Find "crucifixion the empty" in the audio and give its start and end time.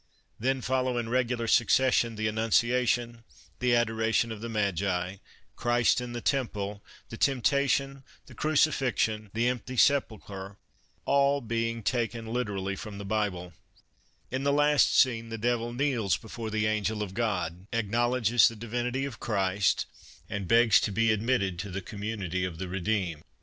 8.33-9.77